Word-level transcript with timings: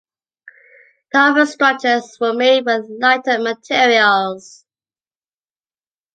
The 1.11 1.19
upper 1.19 1.45
structures 1.45 2.17
were 2.19 2.33
made 2.33 2.65
with 2.65 2.89
lighter 2.89 3.37
materials. 3.37 4.65